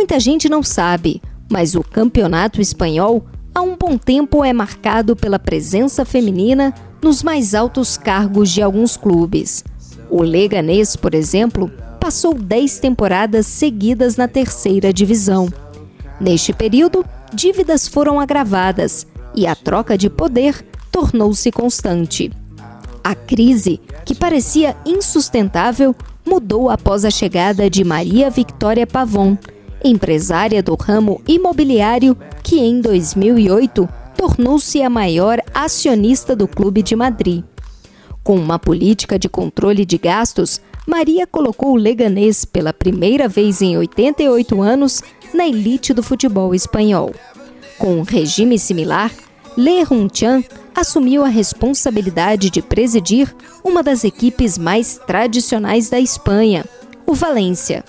Muita 0.00 0.18
gente 0.18 0.48
não 0.48 0.62
sabe, 0.62 1.20
mas 1.46 1.74
o 1.74 1.84
campeonato 1.84 2.58
espanhol 2.58 3.26
há 3.54 3.60
um 3.60 3.76
bom 3.76 3.98
tempo 3.98 4.42
é 4.42 4.50
marcado 4.50 5.14
pela 5.14 5.38
presença 5.38 6.06
feminina 6.06 6.72
nos 7.02 7.22
mais 7.22 7.54
altos 7.54 7.98
cargos 7.98 8.50
de 8.50 8.62
alguns 8.62 8.96
clubes. 8.96 9.62
O 10.08 10.22
Leganês, 10.22 10.96
por 10.96 11.14
exemplo, 11.14 11.70
passou 12.00 12.32
10 12.32 12.78
temporadas 12.78 13.46
seguidas 13.46 14.16
na 14.16 14.26
terceira 14.26 14.90
divisão. 14.90 15.52
Neste 16.18 16.54
período, 16.54 17.04
dívidas 17.34 17.86
foram 17.86 18.18
agravadas 18.18 19.06
e 19.34 19.46
a 19.46 19.54
troca 19.54 19.98
de 19.98 20.08
poder 20.08 20.64
tornou-se 20.90 21.52
constante. 21.52 22.32
A 23.04 23.14
crise, 23.14 23.78
que 24.06 24.14
parecia 24.14 24.74
insustentável, 24.86 25.94
mudou 26.24 26.70
após 26.70 27.04
a 27.04 27.10
chegada 27.10 27.68
de 27.68 27.84
Maria 27.84 28.30
Victoria 28.30 28.86
Pavon, 28.86 29.36
empresária 29.84 30.62
do 30.62 30.74
ramo 30.74 31.20
imobiliário 31.26 32.16
que 32.42 32.58
em 32.58 32.80
2008 32.80 33.88
tornou-se 34.16 34.82
a 34.82 34.90
maior 34.90 35.40
acionista 35.54 36.36
do 36.36 36.46
Clube 36.46 36.82
de 36.82 36.94
Madrid. 36.94 37.42
Com 38.22 38.36
uma 38.36 38.58
política 38.58 39.18
de 39.18 39.28
controle 39.28 39.84
de 39.84 39.96
gastos, 39.96 40.60
Maria 40.86 41.26
colocou 41.26 41.72
o 41.72 41.76
Leganês 41.76 42.44
pela 42.44 42.72
primeira 42.72 43.28
vez 43.28 43.62
em 43.62 43.78
88 43.78 44.60
anos 44.60 45.02
na 45.32 45.46
elite 45.46 45.94
do 45.94 46.02
futebol 46.02 46.54
espanhol. 46.54 47.14
Com 47.78 47.98
um 47.98 48.02
regime 48.02 48.58
similar, 48.58 49.10
Le 49.56 49.84
Hunchan 49.90 50.42
assumiu 50.74 51.24
a 51.24 51.28
responsabilidade 51.28 52.50
de 52.50 52.62
presidir 52.62 53.34
uma 53.64 53.82
das 53.82 54.04
equipes 54.04 54.58
mais 54.58 55.00
tradicionais 55.06 55.88
da 55.88 55.98
Espanha, 55.98 56.64
o 57.06 57.14
Valência. 57.14 57.84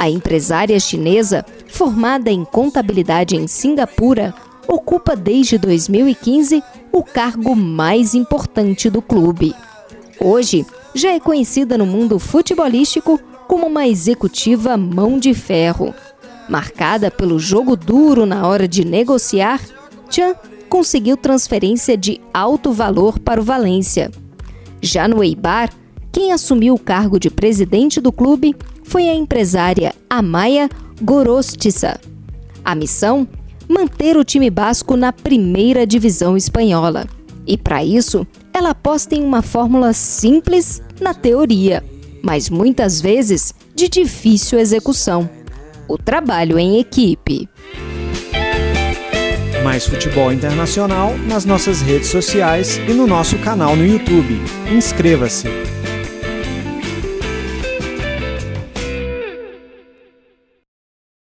A 0.00 0.08
empresária 0.08 0.80
chinesa, 0.80 1.44
formada 1.68 2.30
em 2.30 2.42
contabilidade 2.42 3.36
em 3.36 3.46
Singapura, 3.46 4.34
ocupa 4.66 5.14
desde 5.14 5.58
2015 5.58 6.62
o 6.90 7.04
cargo 7.04 7.54
mais 7.54 8.14
importante 8.14 8.88
do 8.88 9.02
clube. 9.02 9.54
Hoje, 10.18 10.64
já 10.94 11.10
é 11.10 11.20
conhecida 11.20 11.76
no 11.76 11.84
mundo 11.84 12.18
futebolístico 12.18 13.20
como 13.46 13.66
uma 13.66 13.86
executiva 13.86 14.74
mão 14.74 15.18
de 15.18 15.34
ferro. 15.34 15.94
Marcada 16.48 17.10
pelo 17.10 17.38
jogo 17.38 17.76
duro 17.76 18.24
na 18.24 18.48
hora 18.48 18.66
de 18.66 18.86
negociar, 18.86 19.60
Chan 20.08 20.34
conseguiu 20.70 21.14
transferência 21.14 21.94
de 21.94 22.18
alto 22.32 22.72
valor 22.72 23.18
para 23.18 23.38
o 23.38 23.44
Valência. 23.44 24.10
Já 24.80 25.06
no 25.06 25.22
Eibar, 25.22 25.68
quem 26.12 26.32
assumiu 26.32 26.74
o 26.74 26.78
cargo 26.78 27.18
de 27.18 27.30
presidente 27.30 28.00
do 28.00 28.10
clube 28.10 28.54
foi 28.82 29.08
a 29.08 29.14
empresária 29.14 29.94
Amaya 30.08 30.68
Gorostiza. 31.00 32.00
A 32.64 32.74
missão? 32.74 33.26
Manter 33.68 34.16
o 34.16 34.24
time 34.24 34.50
basco 34.50 34.96
na 34.96 35.12
primeira 35.12 35.86
divisão 35.86 36.36
espanhola. 36.36 37.06
E 37.46 37.56
para 37.56 37.84
isso, 37.84 38.26
ela 38.52 38.70
aposta 38.70 39.14
em 39.14 39.22
uma 39.22 39.42
fórmula 39.42 39.92
simples 39.92 40.82
na 41.00 41.14
teoria, 41.14 41.82
mas 42.22 42.50
muitas 42.50 43.00
vezes 43.00 43.54
de 43.74 43.88
difícil 43.88 44.58
execução: 44.58 45.30
o 45.88 45.96
trabalho 45.96 46.58
em 46.58 46.80
equipe. 46.80 47.48
Mais 49.62 49.86
futebol 49.86 50.32
internacional 50.32 51.16
nas 51.28 51.44
nossas 51.44 51.80
redes 51.80 52.08
sociais 52.08 52.78
e 52.88 52.92
no 52.92 53.06
nosso 53.06 53.38
canal 53.38 53.76
no 53.76 53.86
YouTube. 53.86 54.40
Inscreva-se! 54.70 55.79